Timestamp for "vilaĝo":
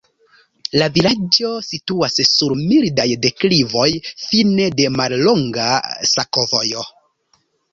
0.95-1.51